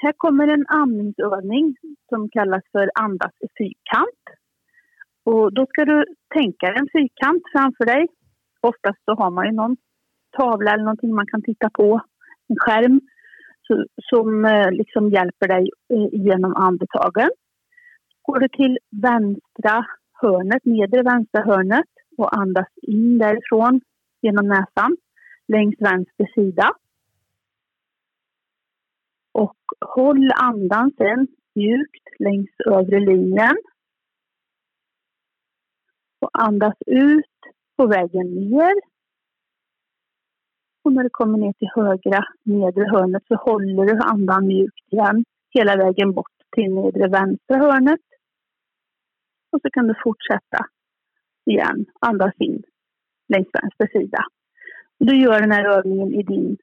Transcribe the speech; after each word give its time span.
här 0.00 0.12
kommer 0.16 0.48
en 0.48 0.66
andningsövning 0.68 1.76
som 2.08 2.28
kallas 2.30 2.62
för 2.72 2.90
andas 2.94 3.32
i 3.40 3.48
fyrkant. 3.58 4.24
Och 5.24 5.54
då 5.54 5.66
ska 5.66 5.84
du 5.84 6.04
tänka 6.34 6.66
en 6.66 6.88
fyrkant 6.92 7.42
framför 7.52 7.84
dig. 7.84 8.06
Oftast 8.60 8.98
så 9.04 9.14
har 9.14 9.30
man 9.30 9.46
ju 9.46 9.52
någon 9.52 9.76
tavla 10.36 10.72
eller 10.72 10.84
någonting 10.84 11.14
man 11.14 11.26
kan 11.26 11.42
titta 11.42 11.70
på, 11.70 12.00
en 12.48 12.56
skärm 12.58 13.00
så, 13.66 13.84
som 13.96 14.44
eh, 14.44 14.70
liksom 14.70 15.10
hjälper 15.10 15.48
dig 15.48 15.70
eh, 15.94 16.08
genom 16.12 16.54
andetagen. 16.54 17.30
Går 18.22 18.38
du 18.40 18.48
till 18.48 18.78
vänstra 18.90 19.86
hörnet, 20.12 20.64
nedre 20.64 21.02
vänstra 21.02 21.42
hörnet 21.42 21.90
och 22.18 22.36
andas 22.36 22.68
in 22.82 23.18
därifrån 23.18 23.80
genom 24.22 24.48
näsan 24.48 24.96
längs 25.48 25.74
vänster 25.78 26.26
sida. 26.34 26.72
Och 29.32 29.56
håll 29.98 30.30
andan 30.34 30.92
sen 30.98 31.26
mjukt 31.54 32.06
längs 32.18 32.50
övre 32.66 33.00
linjen. 33.00 33.56
Och 36.20 36.30
andas 36.32 36.74
ut 36.86 37.38
på 37.76 37.86
vägen 37.86 38.26
ner. 38.34 38.74
Och 40.84 40.92
när 40.92 41.02
du 41.02 41.10
kommer 41.10 41.38
ner 41.38 41.52
till 41.52 41.68
högra 41.74 42.24
nedre 42.42 42.84
hörnet 42.84 43.22
så 43.28 43.34
håller 43.34 43.84
du 43.84 44.00
andan 44.02 44.46
mjukt 44.46 44.92
igen 44.92 45.24
hela 45.50 45.76
vägen 45.76 46.12
bort 46.12 46.38
till 46.52 46.74
nedre 46.74 47.08
vänstra 47.08 47.56
hörnet. 47.56 48.00
Och 49.52 49.60
så 49.62 49.70
kan 49.70 49.86
du 49.86 49.94
fortsätta 50.04 50.66
igen, 51.44 51.86
andas 52.00 52.34
in 52.38 52.62
längs 53.28 53.48
vänster 53.52 53.98
sida. 53.98 54.24
Du 54.98 55.20
gör 55.20 55.40
den 55.40 55.52
här 55.52 55.64
övningen 55.64 56.14
i 56.14 56.22
din 56.22 56.56